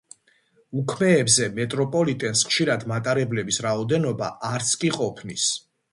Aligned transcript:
უქმეებზე 0.83 1.49
მეტროპოლიტენს 1.59 2.43
ხშირად 2.53 2.85
მატარებლების 2.93 3.61
რაოდენობა 3.67 4.31
არც 4.53 4.77
კი 4.85 4.93
ყოფნის. 4.97 5.47